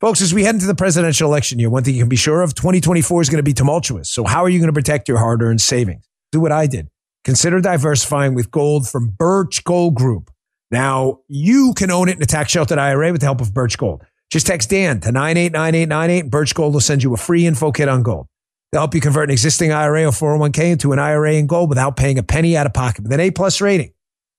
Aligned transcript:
Folks, 0.00 0.22
as 0.22 0.32
we 0.32 0.44
head 0.44 0.54
into 0.54 0.68
the 0.68 0.76
presidential 0.76 1.28
election 1.28 1.58
year, 1.58 1.68
one 1.68 1.82
thing 1.82 1.94
you 1.94 2.02
can 2.02 2.08
be 2.08 2.14
sure 2.14 2.40
of 2.42 2.54
2024 2.54 3.22
is 3.22 3.28
going 3.28 3.38
to 3.38 3.42
be 3.42 3.52
tumultuous. 3.52 4.08
So, 4.08 4.22
how 4.22 4.44
are 4.44 4.48
you 4.48 4.60
going 4.60 4.68
to 4.68 4.72
protect 4.72 5.08
your 5.08 5.18
hard 5.18 5.42
earned 5.42 5.60
savings? 5.60 6.08
Do 6.30 6.38
what 6.38 6.52
I 6.52 6.68
did. 6.68 6.88
Consider 7.24 7.60
diversifying 7.60 8.34
with 8.34 8.52
gold 8.52 8.88
from 8.88 9.08
Birch 9.08 9.64
Gold 9.64 9.96
Group. 9.96 10.30
Now, 10.70 11.18
you 11.26 11.74
can 11.76 11.90
own 11.90 12.08
it 12.08 12.16
in 12.16 12.22
a 12.22 12.26
tax 12.26 12.52
sheltered 12.52 12.78
IRA 12.78 13.10
with 13.10 13.22
the 13.22 13.26
help 13.26 13.40
of 13.40 13.52
Birch 13.52 13.76
Gold. 13.76 14.04
Just 14.30 14.46
text 14.46 14.70
Dan 14.70 15.00
to 15.00 15.10
989898 15.10 16.20
and 16.20 16.30
Birch 16.30 16.54
Gold 16.54 16.74
will 16.74 16.80
send 16.80 17.02
you 17.02 17.12
a 17.12 17.16
free 17.16 17.44
info 17.44 17.72
kit 17.72 17.88
on 17.88 18.04
gold. 18.04 18.28
They'll 18.70 18.82
help 18.82 18.94
you 18.94 19.00
convert 19.00 19.30
an 19.30 19.32
existing 19.32 19.72
IRA 19.72 20.04
or 20.04 20.12
401k 20.12 20.70
into 20.70 20.92
an 20.92 21.00
IRA 21.00 21.34
in 21.34 21.48
gold 21.48 21.70
without 21.70 21.96
paying 21.96 22.18
a 22.18 22.22
penny 22.22 22.56
out 22.56 22.66
of 22.66 22.72
pocket 22.72 23.02
with 23.02 23.12
an 23.12 23.18
A 23.18 23.32
plus 23.32 23.60
rating. 23.60 23.92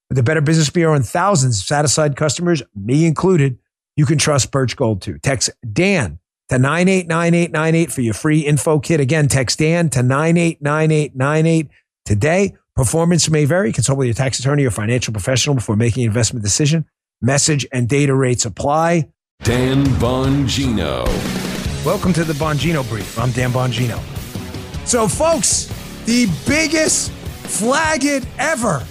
With 0.07 0.15
the 0.15 0.23
Better 0.23 0.41
Business 0.41 0.69
Bureau 0.69 0.93
and 0.93 1.05
thousands 1.05 1.59
of 1.59 1.65
satisfied 1.65 2.15
customers, 2.15 2.63
me 2.75 3.05
included, 3.05 3.57
you 3.95 4.05
can 4.05 4.17
trust 4.17 4.51
Birch 4.51 4.75
Gold 4.75 5.01
too. 5.01 5.17
Text 5.19 5.49
Dan 5.71 6.19
to 6.49 6.57
989898 6.57 7.91
for 7.91 8.01
your 8.01 8.13
free 8.13 8.39
info 8.39 8.79
kit. 8.79 8.99
Again, 8.99 9.27
text 9.27 9.59
Dan 9.59 9.89
to 9.89 10.03
989898 10.03 11.67
today. 12.05 12.55
Performance 12.75 13.29
may 13.29 13.45
vary. 13.45 13.71
Consult 13.71 13.97
with 13.97 14.07
your 14.07 14.13
tax 14.13 14.39
attorney 14.39 14.65
or 14.65 14.71
financial 14.71 15.11
professional 15.11 15.55
before 15.55 15.75
making 15.75 16.03
an 16.03 16.07
investment 16.07 16.43
decision. 16.43 16.85
Message 17.21 17.67
and 17.71 17.89
data 17.89 18.15
rates 18.15 18.45
apply. 18.45 19.09
Dan 19.43 19.85
Bongino. 19.85 21.05
Welcome 21.85 22.13
to 22.13 22.23
the 22.23 22.33
Bongino 22.33 22.87
Brief. 22.89 23.17
I'm 23.19 23.31
Dan 23.31 23.51
Bongino. 23.51 23.99
So, 24.87 25.07
folks, 25.07 25.71
the 26.05 26.27
biggest 26.47 27.11
flag 27.11 28.05
it 28.05 28.25
ever 28.37 28.83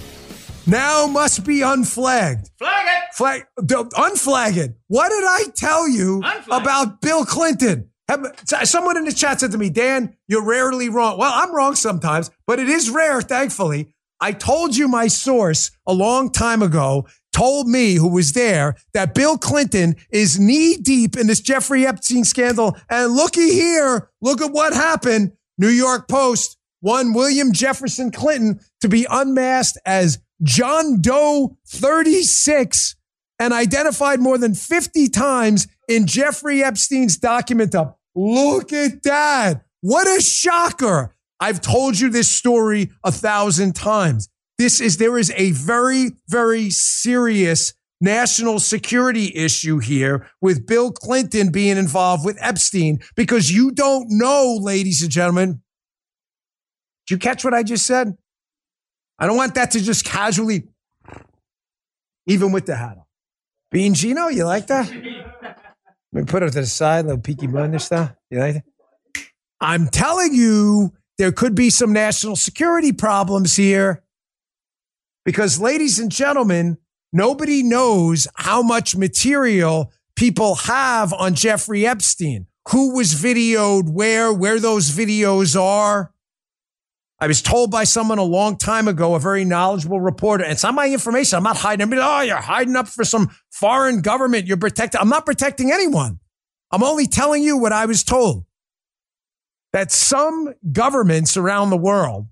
now 0.67 1.07
must 1.07 1.45
be 1.45 1.61
unflagged. 1.61 2.49
Flag 2.57 2.85
it. 2.87 3.15
Flag, 3.15 3.45
unflag 3.59 4.57
it. 4.57 4.75
What 4.87 5.09
did 5.09 5.23
I 5.23 5.43
tell 5.55 5.87
you 5.87 6.23
about 6.51 7.01
Bill 7.01 7.25
Clinton? 7.25 7.89
Have- 8.07 8.33
Someone 8.63 8.97
in 8.97 9.05
the 9.05 9.11
chat 9.13 9.39
said 9.39 9.51
to 9.51 9.57
me, 9.57 9.69
Dan, 9.69 10.15
you're 10.27 10.43
rarely 10.45 10.89
wrong. 10.89 11.17
Well, 11.17 11.31
I'm 11.33 11.53
wrong 11.55 11.75
sometimes, 11.75 12.31
but 12.47 12.59
it 12.59 12.69
is 12.69 12.89
rare, 12.89 13.21
thankfully. 13.21 13.93
I 14.21 14.31
told 14.33 14.75
you 14.75 14.87
my 14.87 15.07
source 15.07 15.71
a 15.87 15.93
long 15.93 16.31
time 16.31 16.61
ago 16.61 17.07
told 17.31 17.67
me, 17.67 17.93
who 17.93 18.09
was 18.09 18.33
there, 18.33 18.75
that 18.93 19.13
Bill 19.13 19.37
Clinton 19.37 19.95
is 20.11 20.39
knee 20.39 20.75
deep 20.77 21.15
in 21.15 21.27
this 21.27 21.39
Jeffrey 21.39 21.85
Epstein 21.85 22.25
scandal. 22.25 22.75
And 22.89 23.13
looky 23.13 23.53
here, 23.53 24.09
look 24.21 24.41
at 24.41 24.51
what 24.51 24.73
happened. 24.73 25.33
New 25.57 25.69
York 25.69 26.07
Post 26.09 26.57
won 26.81 27.13
William 27.13 27.53
Jefferson 27.53 28.11
Clinton 28.11 28.59
to 28.81 28.89
be 28.89 29.05
unmasked 29.09 29.77
as 29.85 30.19
John 30.43 31.01
Doe 31.01 31.57
36 31.67 32.95
and 33.39 33.53
identified 33.53 34.19
more 34.19 34.37
than 34.37 34.53
50 34.53 35.09
times 35.09 35.67
in 35.87 36.07
Jeffrey 36.07 36.63
Epstein's 36.63 37.17
document 37.17 37.73
up. 37.73 37.99
Look 38.15 38.73
at 38.73 39.03
that. 39.03 39.63
What 39.81 40.07
a 40.07 40.21
shocker. 40.21 41.15
I've 41.39 41.61
told 41.61 41.99
you 41.99 42.09
this 42.09 42.29
story 42.29 42.91
a 43.03 43.11
thousand 43.11 43.75
times. 43.75 44.27
This 44.57 44.81
is, 44.81 44.97
there 44.97 45.17
is 45.17 45.31
a 45.37 45.51
very, 45.51 46.11
very 46.27 46.69
serious 46.69 47.73
national 48.01 48.59
security 48.59 49.31
issue 49.35 49.79
here 49.79 50.27
with 50.41 50.67
Bill 50.67 50.91
Clinton 50.91 51.51
being 51.51 51.77
involved 51.77 52.25
with 52.25 52.37
Epstein 52.41 52.99
because 53.15 53.51
you 53.51 53.71
don't 53.71 54.07
know, 54.09 54.57
ladies 54.61 55.01
and 55.01 55.11
gentlemen. 55.11 55.61
Did 57.07 57.15
you 57.15 57.17
catch 57.17 57.43
what 57.43 57.53
I 57.53 57.63
just 57.63 57.85
said? 57.85 58.17
I 59.19 59.27
don't 59.27 59.37
want 59.37 59.55
that 59.55 59.71
to 59.71 59.81
just 59.81 60.05
casually, 60.05 60.69
even 62.25 62.51
with 62.51 62.65
the 62.65 62.75
hat 62.75 62.97
on. 62.97 63.03
Bean 63.71 63.93
Gino, 63.93 64.29
you 64.29 64.45
like 64.45 64.67
that? 64.67 64.89
Let 64.89 65.55
me 66.11 66.23
put 66.23 66.41
it 66.41 66.53
to 66.53 66.61
the 66.61 66.65
side, 66.65 67.05
little 67.05 67.21
peaky 67.21 67.47
blinder 67.47 67.79
stuff. 67.79 68.13
You 68.31 68.39
like 68.39 68.53
that? 68.55 68.63
I'm 69.61 69.89
telling 69.89 70.33
you, 70.33 70.93
there 71.17 71.31
could 71.31 71.53
be 71.53 71.69
some 71.69 71.93
national 71.93 72.35
security 72.37 72.93
problems 72.93 73.55
here. 73.55 74.03
Because, 75.25 75.59
ladies 75.59 75.99
and 75.99 76.11
gentlemen, 76.11 76.77
nobody 77.11 77.61
knows 77.61 78.27
how 78.35 78.61
much 78.63 78.95
material 78.95 79.91
people 80.15 80.55
have 80.55 81.13
on 81.13 81.35
Jeffrey 81.35 81.85
Epstein. 81.85 82.47
Who 82.69 82.95
was 82.95 83.13
videoed 83.13 83.89
where, 83.91 84.33
where 84.33 84.59
those 84.59 84.91
videos 84.91 85.59
are. 85.59 86.13
I 87.21 87.27
was 87.27 87.41
told 87.41 87.69
by 87.69 87.83
someone 87.83 88.17
a 88.17 88.23
long 88.23 88.57
time 88.57 88.87
ago, 88.87 89.13
a 89.13 89.19
very 89.19 89.43
knowledgeable 89.43 89.99
reporter, 89.99 90.43
and 90.43 90.53
it's 90.53 90.63
not 90.63 90.73
my 90.73 90.87
information. 90.87 91.37
I'm 91.37 91.43
not 91.43 91.57
hiding. 91.57 91.91
I'm, 91.91 91.99
oh, 91.99 92.21
you're 92.21 92.37
hiding 92.37 92.77
up 92.77 92.87
for 92.87 93.03
some 93.03 93.29
foreign 93.51 94.01
government. 94.01 94.47
You're 94.47 94.57
protecting. 94.57 95.01
I'm 95.01 95.09
not 95.09 95.25
protecting 95.25 95.71
anyone. 95.71 96.19
I'm 96.71 96.83
only 96.83 97.07
telling 97.07 97.43
you 97.43 97.57
what 97.57 97.73
I 97.73 97.85
was 97.85 98.03
told. 98.03 98.45
That 99.73 99.91
some 99.91 100.53
governments 100.71 101.35
around 101.35 101.69
the 101.69 101.77
world 101.77 102.27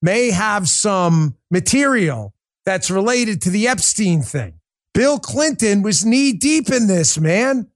may 0.00 0.30
have 0.30 0.68
some 0.68 1.36
material 1.50 2.34
that's 2.64 2.90
related 2.90 3.42
to 3.42 3.50
the 3.50 3.66
Epstein 3.66 4.22
thing. 4.22 4.54
Bill 4.94 5.18
Clinton 5.18 5.82
was 5.82 6.04
knee 6.04 6.32
deep 6.32 6.70
in 6.70 6.86
this, 6.86 7.18
man. 7.18 7.68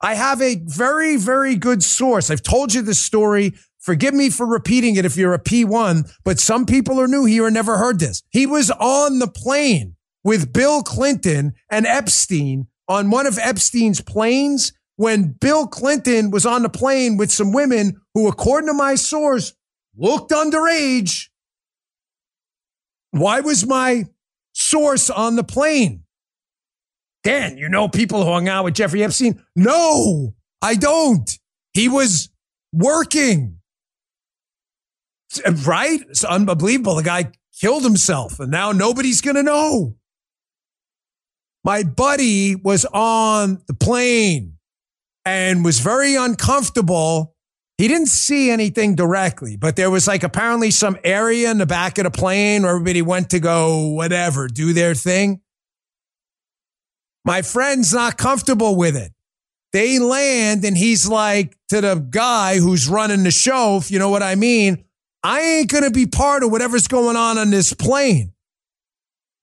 I 0.00 0.14
have 0.14 0.40
a 0.40 0.56
very, 0.64 1.16
very 1.16 1.54
good 1.56 1.82
source. 1.82 2.30
I've 2.30 2.42
told 2.42 2.72
you 2.72 2.82
this 2.82 2.98
story. 2.98 3.54
Forgive 3.80 4.12
me 4.12 4.28
for 4.28 4.46
repeating 4.46 4.96
it 4.96 5.06
if 5.06 5.16
you're 5.16 5.32
a 5.32 5.42
P1, 5.42 6.12
but 6.22 6.38
some 6.38 6.66
people 6.66 7.00
are 7.00 7.08
new 7.08 7.24
here 7.24 7.46
and 7.46 7.54
never 7.54 7.78
heard 7.78 7.98
this. 7.98 8.22
He 8.30 8.46
was 8.46 8.70
on 8.70 9.18
the 9.18 9.28
plane 9.28 9.96
with 10.22 10.52
Bill 10.52 10.82
Clinton 10.82 11.54
and 11.70 11.86
Epstein 11.86 12.66
on 12.88 13.10
one 13.10 13.26
of 13.26 13.38
Epstein's 13.38 14.02
planes 14.02 14.72
when 14.96 15.34
Bill 15.40 15.66
Clinton 15.66 16.30
was 16.30 16.44
on 16.44 16.62
the 16.62 16.68
plane 16.68 17.16
with 17.16 17.32
some 17.32 17.52
women 17.52 18.02
who, 18.12 18.28
according 18.28 18.68
to 18.68 18.74
my 18.74 18.96
source, 18.96 19.54
looked 19.96 20.30
underage. 20.30 21.28
Why 23.12 23.40
was 23.40 23.66
my 23.66 24.04
source 24.52 25.08
on 25.08 25.36
the 25.36 25.44
plane? 25.44 26.02
Dan, 27.22 27.56
you 27.56 27.68
know 27.68 27.88
people 27.88 28.24
who 28.24 28.30
hung 28.30 28.48
out 28.48 28.64
with 28.64 28.74
Jeffrey 28.74 29.02
Epstein? 29.02 29.42
No, 29.56 30.34
I 30.60 30.74
don't. 30.74 31.30
He 31.72 31.88
was 31.88 32.28
working. 32.72 33.59
Right? 35.64 36.00
It's 36.08 36.24
unbelievable. 36.24 36.96
The 36.96 37.02
guy 37.02 37.32
killed 37.60 37.84
himself 37.84 38.40
and 38.40 38.50
now 38.50 38.72
nobody's 38.72 39.20
going 39.20 39.36
to 39.36 39.42
know. 39.42 39.96
My 41.62 41.82
buddy 41.82 42.56
was 42.56 42.86
on 42.86 43.62
the 43.66 43.74
plane 43.74 44.54
and 45.24 45.64
was 45.64 45.80
very 45.80 46.16
uncomfortable. 46.16 47.34
He 47.76 47.86
didn't 47.86 48.08
see 48.08 48.50
anything 48.50 48.94
directly, 48.94 49.56
but 49.56 49.76
there 49.76 49.90
was 49.90 50.08
like 50.08 50.22
apparently 50.22 50.70
some 50.70 50.98
area 51.04 51.50
in 51.50 51.58
the 51.58 51.66
back 51.66 51.98
of 51.98 52.04
the 52.04 52.10
plane 52.10 52.62
where 52.62 52.72
everybody 52.72 53.02
went 53.02 53.30
to 53.30 53.40
go, 53.40 53.88
whatever, 53.88 54.48
do 54.48 54.72
their 54.72 54.94
thing. 54.94 55.40
My 57.24 57.42
friend's 57.42 57.92
not 57.92 58.16
comfortable 58.16 58.76
with 58.76 58.96
it. 58.96 59.12
They 59.72 59.98
land 59.98 60.64
and 60.64 60.76
he's 60.76 61.06
like 61.08 61.56
to 61.68 61.80
the 61.80 61.94
guy 61.94 62.58
who's 62.58 62.88
running 62.88 63.22
the 63.22 63.30
show, 63.30 63.76
if 63.76 63.90
you 63.90 63.98
know 63.98 64.08
what 64.08 64.22
I 64.22 64.34
mean, 64.34 64.84
I 65.22 65.40
ain't 65.40 65.70
going 65.70 65.84
to 65.84 65.90
be 65.90 66.06
part 66.06 66.42
of 66.42 66.50
whatever's 66.50 66.88
going 66.88 67.16
on 67.16 67.36
on 67.38 67.50
this 67.50 67.72
plane. 67.72 68.32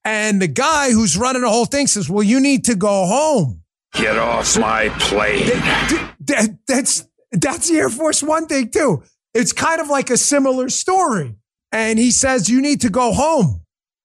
And 0.03 0.41
the 0.41 0.47
guy 0.47 0.91
who's 0.91 1.17
running 1.17 1.41
the 1.41 1.49
whole 1.49 1.65
thing 1.65 1.87
says, 1.87 2.09
well, 2.09 2.23
you 2.23 2.39
need 2.39 2.65
to 2.65 2.75
go 2.75 3.05
home. 3.05 3.61
Get 3.93 4.17
off 4.17 4.57
my 4.57 4.89
plane. 4.99 5.45
That- 5.47 6.13
that- 6.21 6.57
that's, 6.67 7.07
that's 7.31 7.69
the 7.69 7.77
Air 7.77 7.89
Force 7.89 8.23
One 8.23 8.47
thing 8.47 8.69
too. 8.69 9.03
It's 9.33 9.53
kind 9.53 9.79
of 9.81 9.87
like 9.89 10.09
a 10.09 10.17
similar 10.17 10.69
story. 10.69 11.35
And 11.71 11.99
he 11.99 12.11
says, 12.11 12.49
you 12.49 12.61
need 12.61 12.81
to 12.81 12.89
go 12.89 13.11
home. 13.13 13.61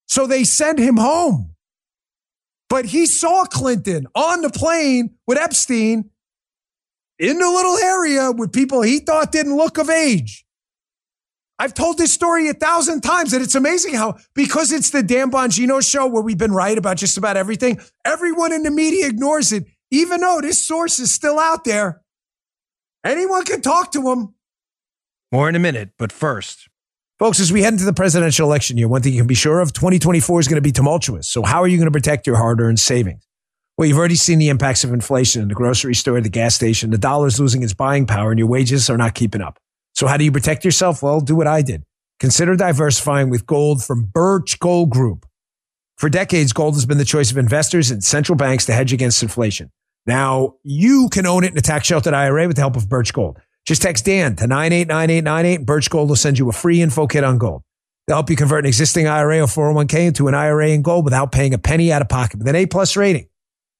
So 0.09 0.27
they 0.27 0.45
send 0.45 0.79
him 0.79 0.97
home. 0.97 1.55
But 2.69 2.87
he 2.87 3.07
saw 3.07 3.45
Clinton 3.45 4.07
on 4.15 4.43
the 4.43 4.51
plane 4.51 5.15
with 5.27 5.39
Epstein 5.39 6.11
in 7.19 7.39
the 7.39 7.47
little 7.49 7.77
area 7.79 8.31
with 8.33 8.53
people 8.53 8.83
he 8.83 8.99
thought 8.99 9.31
didn't 9.31 9.57
look 9.57 9.79
of 9.79 9.89
age. 9.91 10.42
I've 11.63 11.75
told 11.75 11.97
this 11.97 12.13
story 12.13 12.49
a 12.49 12.55
thousand 12.55 13.03
times, 13.03 13.33
and 13.33 13.41
it's 13.41 13.55
amazing 13.55 13.95
how, 13.95 14.17
because 14.35 14.73
it's 14.73 14.91
the 14.91 15.01
Dan 15.01 15.31
Bongino 15.31 15.81
show 15.89 16.09
where 16.09 16.21
we've 16.21 16.37
been 16.37 16.51
right 16.51 16.77
about 16.77 16.97
just 16.97 17.17
about 17.17 17.37
everything, 17.37 17.81
everyone 18.05 18.53
in 18.53 18.65
the 18.65 18.71
media 18.73 19.07
ignores 19.07 19.53
it, 19.53 19.67
even 19.93 20.23
though 20.23 20.41
this 20.41 20.61
source 20.67 20.99
is 20.99 21.13
still 21.13 21.39
out 21.39 21.63
there. 21.63 22.03
Anyone 23.05 23.45
can 23.45 23.61
talk 23.61 23.93
to 23.93 24.11
him. 24.11 24.35
More 25.31 25.49
in 25.49 25.55
a 25.55 25.61
minute, 25.61 25.91
but 26.01 26.11
first. 26.11 26.69
Folks, 27.21 27.39
as 27.39 27.53
we 27.53 27.63
head 27.63 27.75
into 27.75 27.85
the 27.85 27.93
presidential 27.93 28.49
election 28.49 28.77
year, 28.77 28.89
one 28.89 29.01
thing 29.01 29.13
you 29.13 29.21
can 29.21 29.29
be 29.29 29.35
sure 29.35 29.61
of 29.61 29.73
2024 29.73 30.41
is 30.41 30.49
going 30.49 30.57
to 30.57 30.61
be 30.61 30.73
tumultuous. 30.73 31.29
So, 31.29 31.45
how 31.45 31.63
are 31.63 31.69
you 31.69 31.77
going 31.77 31.87
to 31.87 31.93
protect 31.93 32.27
your 32.27 32.35
hard 32.35 32.61
earned 32.61 32.81
savings? 32.81 33.25
Well, 33.79 33.87
you've 33.87 33.99
already 33.99 34.17
seen 34.17 34.41
the 34.41 34.49
impacts 34.49 34.83
of 34.83 34.93
inflation 34.93 35.43
in 35.43 35.47
the 35.47 35.55
grocery 35.55 35.95
store, 35.95 36.21
the 36.21 36.29
gas 36.29 36.57
station. 36.57 36.91
The 36.91 36.99
dollar's 36.99 37.39
losing 37.39 37.63
its 37.63 37.73
buying 37.73 38.09
power, 38.09 38.33
and 38.33 38.39
your 38.41 38.49
wages 38.49 38.91
are 38.91 38.99
not 38.99 39.15
keeping 39.15 39.41
up. 39.41 39.61
So, 40.03 40.09
how 40.09 40.17
do 40.17 40.25
you 40.25 40.33
protect 40.33 40.65
yourself? 40.65 41.01
Well, 41.01 41.21
do 41.21 41.37
what 41.37 41.47
I 41.47 41.63
did. 41.63 41.85
Consider 42.19 42.57
diversifying 42.57 43.31
with 43.31 43.47
gold 43.47 43.85
from 43.85 44.03
Birch 44.03 44.59
Gold 44.59 44.91
Group. 44.91 45.27
For 45.97 46.09
decades, 46.09 46.53
gold 46.53 46.75
has 46.75 46.87
been 46.87 46.99
the 46.99 47.05
choice 47.05 47.31
of 47.31 47.39
investors 47.39 47.93
and 47.93 48.03
central 48.03 48.35
banks 48.35 48.67
to 48.67 48.73
hedge 48.73 48.93
against 48.93 49.23
inflation. 49.23 49.71
Now, 50.05 50.55
you 50.65 51.09
can 51.13 51.25
own 51.25 51.45
it 51.45 51.53
in 51.53 51.57
a 51.57 51.61
tax 51.61 51.87
sheltered 51.87 52.15
IRA 52.15 52.49
with 52.49 52.57
the 52.57 52.63
help 52.63 52.75
of 52.75 52.89
Birch 52.89 53.13
Gold. 53.13 53.39
Just 53.65 53.83
text 53.83 54.05
Dan 54.05 54.35
to 54.35 54.49
989898. 54.49 55.65
Birch 55.65 55.89
Gold 55.89 56.09
will 56.09 56.17
send 56.17 56.37
you 56.37 56.49
a 56.49 56.53
free 56.53 56.83
info 56.83 57.07
kit 57.07 57.23
on 57.23 57.39
gold. 57.39 57.63
They'll 58.09 58.17
help 58.17 58.29
you 58.29 58.35
convert 58.35 58.65
an 58.65 58.69
existing 58.69 59.07
IRA 59.07 59.39
or 59.39 59.47
401k 59.47 60.09
into 60.09 60.27
an 60.27 60.35
IRA 60.35 60.71
in 60.71 60.83
gold 60.83 61.05
without 61.05 61.31
paying 61.31 61.55
a 61.55 61.59
penny 61.59 61.93
out 61.93 62.03
of 62.03 62.09
pocket 62.09 62.39
with 62.39 62.49
an 62.49 62.57
A 62.57 62.67
plus 62.67 62.97
rating. 62.97 63.29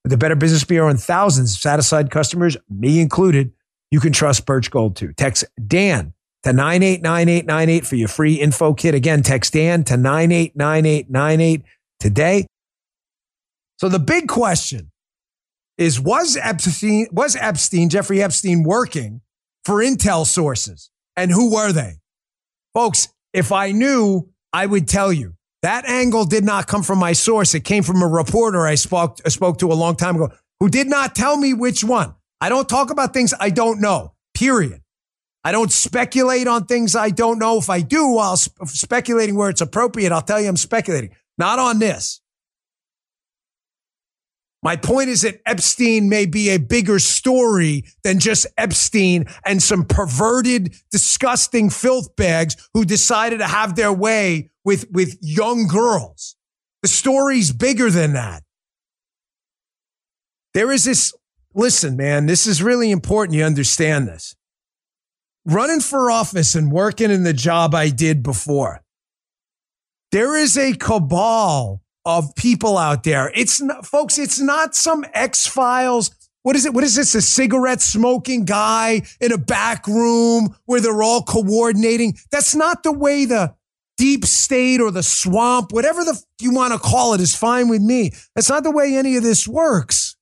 With 0.05 0.11
the 0.13 0.19
Better 0.19 0.37
Business 0.37 0.63
Bureau 0.63 0.89
and 0.89 1.01
thousands 1.01 1.55
of 1.55 1.61
satisfied 1.61 2.13
customers, 2.13 2.57
me 2.71 3.01
included, 3.01 3.55
you 3.93 4.01
can 4.01 4.13
trust 4.13 4.47
Birch 4.47 4.71
Gold 4.71 4.97
too. 4.97 5.13
Text 5.13 5.45
Dan 5.65 6.15
to 6.45 6.53
989898 6.53 7.87
for 7.87 7.95
your 7.95 8.09
free 8.09 8.35
info 8.35 8.73
kit. 8.73 8.95
Again, 8.95 9.23
text 9.23 9.53
Dan 9.53 9.85
to 9.85 9.97
989898 9.99 11.63
today. 12.01 12.47
So 13.77 13.91
the 13.91 13.99
big 13.99 14.29
question 14.29 14.91
is 15.77 16.01
was 16.01 16.39
Epstein, 16.39 17.07
was 17.13 17.37
Epstein, 17.37 17.91
Jeffrey 17.91 18.23
Epstein 18.23 18.63
working 18.63 19.21
for 19.65 19.77
Intel 19.77 20.27
sources? 20.27 20.91
And 21.15 21.31
who 21.31 21.53
were 21.53 21.71
they? 21.71 21.99
Folks, 22.73 23.09
if 23.35 23.53
I 23.53 23.73
knew, 23.73 24.31
I 24.55 24.65
would 24.65 24.89
tell 24.89 25.13
you. 25.13 25.35
That 25.61 25.85
angle 25.85 26.25
did 26.25 26.45
not 26.45 26.67
come 26.67 26.83
from 26.83 26.99
my 26.99 27.13
source. 27.13 27.55
It 27.55 27.61
came 27.61 27.83
from 27.83 28.03
a 28.03 28.09
reporter 28.09 28.67
I 28.67 28.75
spoke, 28.75 29.19
spoke 29.29 29.59
to 29.59 29.71
a 29.71 29.75
long 29.75 29.97
time 29.97 30.17
ago 30.17 30.33
who 30.59 30.69
did 30.69 30.89
not 30.89 31.15
tell 31.15 31.37
me 31.37 31.53
which 31.55 31.85
one. 31.85 32.15
I 32.43 32.49
don't 32.49 32.69
talk 32.69 32.91
about 32.91 33.15
things 33.15 33.33
I 33.39 33.51
don't 33.51 33.81
know, 33.81 34.15
period. 34.35 34.83
I 35.45 35.53
don't 35.53 35.71
speculate 35.71 36.49
on 36.49 36.67
things 36.67 36.97
I 36.97 37.11
don't 37.11 37.39
know. 37.39 37.59
If 37.59 37.71
I 37.71 37.83
do, 37.83 38.09
while 38.09 38.37
sp- 38.37 38.67
speculating 38.67 39.37
where 39.37 39.49
it's 39.49 39.61
appropriate, 39.61 40.11
I'll 40.11 40.23
tell 40.23 40.41
you 40.41 40.49
I'm 40.49 40.57
speculating. 40.57 41.11
Not 41.39 41.61
on 41.61 41.79
this. 41.79 42.21
My 44.61 44.75
point 44.75 45.09
is 45.09 45.21
that 45.23 45.41
Epstein 45.47 46.09
may 46.09 46.27
be 46.27 46.51
a 46.51 46.59
bigger 46.59 46.99
story 46.99 47.85
than 48.03 48.19
just 48.19 48.49
Epstein 48.59 49.27
and 49.45 49.63
some 49.63 49.85
perverted, 49.85 50.75
disgusting 50.91 51.71
filth 51.71 52.17
bags 52.17 52.57
who 52.75 52.85
decided 52.85 53.39
to 53.39 53.47
have 53.47 53.77
their 53.77 53.93
way 53.93 54.51
with, 54.65 54.91
with 54.91 55.17
young 55.21 55.69
girls. 55.69 56.35
The 56.83 56.89
story's 56.89 57.53
bigger 57.53 57.89
than 57.89 58.15
that. 58.15 58.43
There 60.55 60.73
is 60.73 60.85
this, 60.85 61.15
listen, 61.55 61.97
man, 61.97 62.27
this 62.27 62.47
is 62.47 62.63
really 62.63 62.91
important 62.91 63.37
you 63.37 63.45
understand 63.45 64.09
this. 64.09 64.35
Running 65.45 65.81
for 65.81 66.11
office 66.11 66.55
and 66.55 66.71
working 66.71 67.11
in 67.11 67.25
the 67.25 67.33
job 67.33 67.75
I 67.75 67.89
did 67.89 68.23
before, 68.23 68.83
there 70.13 70.37
is 70.37 70.57
a 70.57 70.75
cabal 70.75 71.83
of 72.05 72.35
people 72.37 72.79
out 72.79 73.03
there. 73.03 73.33
It's 73.35 73.61
not, 73.61 73.87
folks, 73.87 74.19
it's 74.19 74.41
not 74.41 74.75
some 74.75 75.05
X 75.15 75.47
Files. 75.47 76.11
What 76.43 76.57
is 76.57 76.67
it? 76.67 76.75
What 76.75 76.85
is 76.85 76.97
this? 76.97 77.15
A 77.15 77.23
cigarette 77.23 77.81
smoking 77.81 78.45
guy 78.45 79.03
in 79.21 79.33
a 79.33 79.39
back 79.39 79.87
room 79.87 80.57
where 80.67 80.81
they're 80.81 81.03
all 81.03 81.23
coordinating. 81.23 82.17
That's 82.31 82.55
not 82.55 82.83
the 82.83 82.93
way 82.93 83.25
the 83.25 83.55
deep 83.97 84.25
state 84.25 84.81
or 84.81 84.91
the 84.91 85.03
swamp, 85.03 85.73
whatever 85.73 86.03
the 86.05 86.21
you 86.41 86.53
want 86.53 86.73
to 86.73 86.79
call 86.79 87.15
it, 87.15 87.21
is 87.21 87.37
fine 87.37 87.69
with 87.69 87.83
me. 87.83 88.11
That's 88.35 88.49
not 88.49 88.65
the 88.65 88.73
way 88.73 88.97
any 88.97 89.17
of 89.17 89.23
this 89.23 89.47
works. 89.47 90.17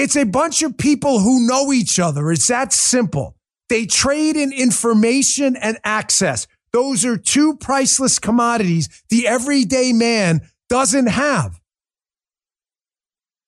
It's 0.00 0.16
a 0.16 0.24
bunch 0.24 0.62
of 0.62 0.78
people 0.78 1.20
who 1.20 1.46
know 1.46 1.74
each 1.74 2.00
other. 2.00 2.32
It's 2.32 2.46
that 2.48 2.72
simple. 2.72 3.36
They 3.68 3.84
trade 3.84 4.34
in 4.34 4.50
information 4.50 5.56
and 5.56 5.76
access. 5.84 6.46
Those 6.72 7.04
are 7.04 7.18
two 7.18 7.56
priceless 7.58 8.18
commodities 8.18 8.88
the 9.10 9.28
everyday 9.28 9.92
man 9.92 10.40
doesn't 10.70 11.08
have. 11.08 11.60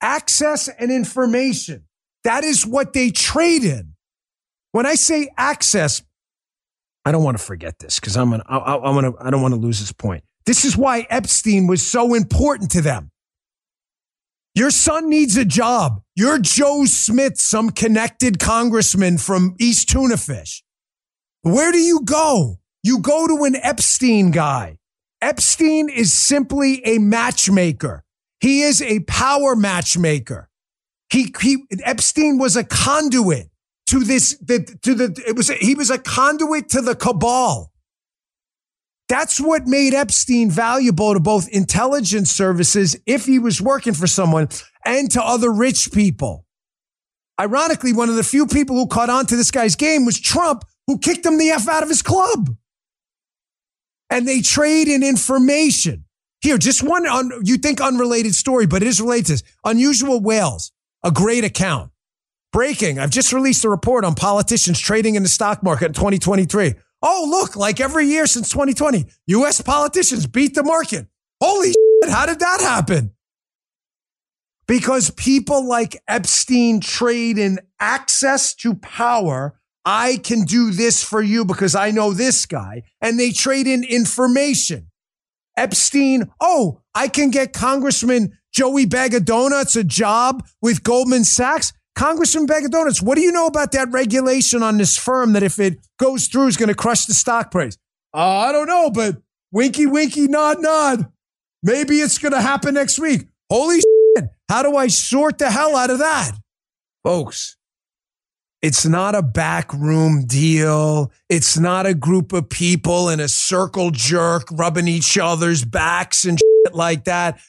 Access 0.02 0.68
and 0.68 0.92
information. 0.92 1.84
That 2.24 2.44
is 2.44 2.66
what 2.66 2.92
they 2.92 3.10
trade 3.10 3.64
in. 3.64 3.94
When 4.72 4.84
I 4.84 4.96
say 4.96 5.30
access, 5.38 6.02
I 7.06 7.12
don't 7.12 7.24
want 7.24 7.38
to 7.38 7.42
forget 7.42 7.78
this 7.78 7.98
because 7.98 8.14
I'm 8.14 8.28
gonna, 8.28 8.44
I, 8.46 8.76
I'm 8.76 8.94
gonna, 8.94 9.12
I 9.18 9.30
don't 9.30 9.40
want 9.40 9.54
to 9.54 9.60
lose 9.60 9.80
this 9.80 9.92
point. 9.92 10.22
This 10.44 10.66
is 10.66 10.76
why 10.76 11.06
Epstein 11.08 11.66
was 11.66 11.80
so 11.80 12.12
important 12.12 12.72
to 12.72 12.82
them. 12.82 13.11
Your 14.54 14.70
son 14.70 15.08
needs 15.08 15.36
a 15.38 15.46
job. 15.46 16.02
You're 16.14 16.38
Joe 16.38 16.84
Smith, 16.84 17.38
some 17.38 17.70
connected 17.70 18.38
congressman 18.38 19.16
from 19.16 19.56
East 19.58 19.88
Tuna 19.88 20.18
Fish. 20.18 20.62
Where 21.40 21.72
do 21.72 21.78
you 21.78 22.02
go? 22.04 22.58
You 22.82 22.98
go 22.98 23.26
to 23.26 23.44
an 23.44 23.56
Epstein 23.56 24.30
guy. 24.30 24.78
Epstein 25.22 25.88
is 25.88 26.12
simply 26.12 26.84
a 26.84 26.98
matchmaker. 26.98 28.04
He 28.40 28.60
is 28.60 28.82
a 28.82 29.00
power 29.00 29.56
matchmaker. 29.56 30.50
He, 31.10 31.32
he 31.40 31.64
Epstein 31.82 32.36
was 32.36 32.54
a 32.54 32.64
conduit 32.64 33.48
to 33.86 34.00
this, 34.00 34.36
the, 34.38 34.64
to 34.82 34.94
the, 34.94 35.22
it 35.26 35.34
was, 35.34 35.48
he 35.48 35.74
was 35.74 35.90
a 35.90 35.98
conduit 35.98 36.68
to 36.70 36.82
the 36.82 36.94
cabal. 36.94 37.71
That's 39.08 39.40
what 39.40 39.66
made 39.66 39.94
Epstein 39.94 40.50
valuable 40.50 41.12
to 41.14 41.20
both 41.20 41.48
intelligence 41.48 42.30
services 42.30 42.96
if 43.06 43.26
he 43.26 43.38
was 43.38 43.60
working 43.60 43.94
for 43.94 44.06
someone 44.06 44.48
and 44.84 45.10
to 45.10 45.22
other 45.22 45.52
rich 45.52 45.92
people. 45.92 46.46
Ironically, 47.40 47.92
one 47.92 48.08
of 48.08 48.16
the 48.16 48.24
few 48.24 48.46
people 48.46 48.76
who 48.76 48.86
caught 48.86 49.10
on 49.10 49.26
to 49.26 49.36
this 49.36 49.50
guy's 49.50 49.76
game 49.76 50.04
was 50.04 50.20
Trump, 50.20 50.64
who 50.86 50.98
kicked 50.98 51.26
him 51.26 51.38
the 51.38 51.50
F 51.50 51.68
out 51.68 51.82
of 51.82 51.88
his 51.88 52.02
club 52.02 52.56
and 54.12 54.28
they 54.28 54.42
trade 54.42 54.88
in 54.88 55.02
information. 55.02 56.04
Here, 56.42 56.58
just 56.58 56.82
one, 56.82 57.06
un, 57.06 57.32
you 57.44 57.56
think 57.56 57.80
unrelated 57.80 58.34
story, 58.34 58.66
but 58.66 58.82
it 58.82 58.88
is 58.88 59.00
related 59.00 59.26
to 59.26 59.32
this. 59.32 59.42
Unusual 59.64 60.20
Whales, 60.20 60.70
a 61.02 61.10
great 61.10 61.44
account. 61.44 61.90
Breaking, 62.52 62.98
I've 62.98 63.10
just 63.10 63.32
released 63.32 63.64
a 63.64 63.70
report 63.70 64.04
on 64.04 64.14
politicians 64.14 64.78
trading 64.78 65.14
in 65.14 65.22
the 65.22 65.28
stock 65.30 65.62
market 65.62 65.86
in 65.86 65.92
2023. 65.94 66.74
Oh, 67.02 67.26
look, 67.28 67.56
like 67.56 67.80
every 67.80 68.06
year 68.06 68.26
since 68.26 68.48
2020, 68.50 69.06
US 69.26 69.60
politicians 69.60 70.26
beat 70.26 70.54
the 70.54 70.62
market. 70.62 71.06
Holy 71.40 71.68
shit, 71.68 72.10
how 72.10 72.26
did 72.26 72.38
that 72.38 72.60
happen? 72.60 73.12
Because 74.68 75.10
people 75.10 75.66
like 75.66 76.00
Epstein 76.06 76.80
trade 76.80 77.36
in 77.38 77.58
access 77.80 78.54
to 78.54 78.74
power 78.74 79.58
I 79.84 80.18
can 80.22 80.44
do 80.44 80.70
this 80.70 81.02
for 81.02 81.20
you 81.20 81.44
because 81.44 81.74
I 81.74 81.90
know 81.90 82.12
this 82.12 82.46
guy. 82.46 82.82
And 83.00 83.18
they 83.18 83.32
trade 83.32 83.66
in 83.66 83.84
information. 83.84 84.88
Epstein, 85.56 86.30
oh, 86.40 86.80
I 86.94 87.08
can 87.08 87.30
get 87.30 87.52
Congressman 87.52 88.38
Joey 88.52 88.86
Bag 88.86 89.14
of 89.14 89.24
Donuts 89.24 89.76
a 89.76 89.84
job 89.84 90.46
with 90.60 90.82
Goldman 90.82 91.24
Sachs. 91.24 91.72
Congressman 91.94 92.46
Bag 92.46 92.64
of 92.64 92.70
Donuts, 92.70 93.02
what 93.02 93.16
do 93.16 93.20
you 93.20 93.32
know 93.32 93.46
about 93.46 93.72
that 93.72 93.90
regulation 93.90 94.62
on 94.62 94.78
this 94.78 94.96
firm 94.96 95.34
that 95.34 95.42
if 95.42 95.58
it 95.58 95.86
goes 95.98 96.26
through 96.26 96.46
is 96.46 96.56
going 96.56 96.68
to 96.68 96.74
crush 96.74 97.04
the 97.04 97.14
stock 97.14 97.50
price? 97.50 97.76
Uh, 98.14 98.38
I 98.38 98.52
don't 98.52 98.66
know, 98.66 98.90
but 98.90 99.16
winky, 99.50 99.86
winky, 99.86 100.26
nod, 100.26 100.60
nod. 100.60 101.10
Maybe 101.62 102.00
it's 102.00 102.18
going 102.18 102.32
to 102.32 102.40
happen 102.40 102.74
next 102.74 102.98
week. 102.98 103.28
Holy 103.50 103.80
shit. 104.16 104.30
How 104.48 104.62
do 104.62 104.76
I 104.76 104.88
sort 104.88 105.38
the 105.38 105.50
hell 105.50 105.76
out 105.76 105.90
of 105.90 105.98
that? 105.98 106.32
Folks, 107.04 107.56
it's 108.62 108.86
not 108.86 109.14
a 109.14 109.22
backroom 109.22 110.26
deal. 110.26 111.10
It's 111.28 111.58
not 111.58 111.84
a 111.84 111.94
group 111.94 112.32
of 112.32 112.48
people 112.48 113.08
in 113.08 113.18
a 113.18 113.28
circle 113.28 113.90
jerk 113.90 114.44
rubbing 114.52 114.88
each 114.88 115.18
other's 115.18 115.64
backs 115.64 116.24
and 116.24 116.38
shit 116.66 116.74
like 116.74 117.04
that. 117.04 117.40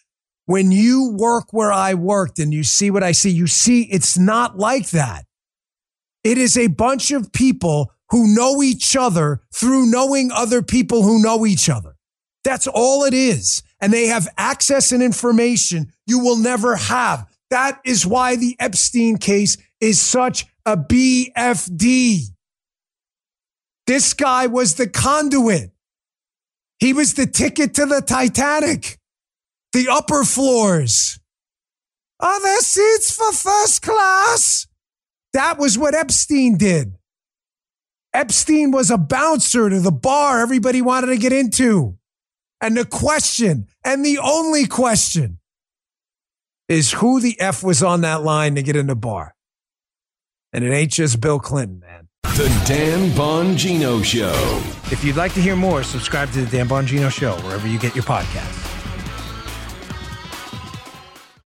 When 0.45 0.71
you 0.71 1.11
work 1.17 1.45
where 1.51 1.71
I 1.71 1.93
worked 1.93 2.39
and 2.39 2.53
you 2.53 2.63
see 2.63 2.91
what 2.91 3.03
I 3.03 3.13
see, 3.13 3.29
you 3.29 3.47
see 3.47 3.83
it's 3.83 4.17
not 4.17 4.57
like 4.57 4.89
that. 4.89 5.25
It 6.23 6.37
is 6.37 6.57
a 6.57 6.67
bunch 6.67 7.11
of 7.11 7.31
people 7.31 7.91
who 8.09 8.35
know 8.35 8.61
each 8.61 8.95
other 8.95 9.41
through 9.53 9.89
knowing 9.89 10.31
other 10.31 10.61
people 10.61 11.03
who 11.03 11.21
know 11.21 11.45
each 11.45 11.69
other. 11.69 11.95
That's 12.43 12.67
all 12.67 13.03
it 13.05 13.13
is. 13.13 13.63
And 13.79 13.91
they 13.91 14.07
have 14.07 14.27
access 14.37 14.91
and 14.91 15.01
information 15.01 15.91
you 16.05 16.19
will 16.19 16.37
never 16.37 16.75
have. 16.75 17.27
That 17.49 17.79
is 17.85 18.05
why 18.05 18.35
the 18.35 18.55
Epstein 18.59 19.17
case 19.17 19.57
is 19.79 19.99
such 20.01 20.45
a 20.65 20.77
BFD. 20.77 22.21
This 23.85 24.13
guy 24.13 24.47
was 24.47 24.75
the 24.75 24.87
conduit. 24.87 25.71
He 26.79 26.93
was 26.93 27.13
the 27.13 27.27
ticket 27.27 27.73
to 27.75 27.85
the 27.85 28.01
Titanic, 28.01 28.97
the 29.73 29.89
upper 29.91 30.23
floors. 30.23 31.19
Oh, 32.19 32.27
Are 32.27 32.41
there 32.41 32.59
seats 32.61 33.11
for 33.11 33.31
first 33.31 33.81
class? 33.81 34.67
That 35.33 35.57
was 35.57 35.77
what 35.77 35.95
Epstein 35.95 36.57
did. 36.57 36.95
Epstein 38.13 38.71
was 38.71 38.91
a 38.91 38.97
bouncer 38.97 39.69
to 39.69 39.79
the 39.79 39.91
bar 39.91 40.39
everybody 40.41 40.81
wanted 40.81 41.07
to 41.07 41.17
get 41.17 41.33
into. 41.33 41.97
And 42.61 42.77
the 42.77 42.85
question, 42.85 43.67
and 43.83 44.05
the 44.05 44.19
only 44.19 44.67
question, 44.67 45.39
is 46.69 46.93
who 46.93 47.19
the 47.19 47.39
F 47.41 47.63
was 47.63 47.83
on 47.83 48.01
that 48.01 48.23
line 48.23 48.55
to 48.55 48.61
get 48.61 48.75
in 48.75 48.87
the 48.87 48.95
bar? 48.95 49.35
And 50.53 50.63
it 50.63 50.71
ain't 50.71 50.91
just 50.91 51.19
Bill 51.19 51.39
Clinton, 51.39 51.79
man. 51.79 52.07
The 52.23 52.47
Dan 52.65 53.09
Bongino 53.11 54.03
Show. 54.03 54.61
If 54.93 55.03
you'd 55.03 55.17
like 55.17 55.33
to 55.33 55.41
hear 55.41 55.55
more, 55.55 55.83
subscribe 55.83 56.31
to 56.31 56.45
the 56.45 56.51
Dan 56.51 56.69
Bongino 56.69 57.11
Show 57.11 57.35
wherever 57.37 57.67
you 57.67 57.79
get 57.79 57.95
your 57.95 58.05
podcasts. 58.05 58.62